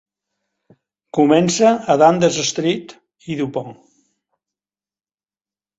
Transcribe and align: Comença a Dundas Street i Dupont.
Comença 1.17 1.73
a 1.93 1.97
Dundas 2.03 2.41
Street 2.47 2.97
i 3.35 3.39
Dupont. 3.43 3.79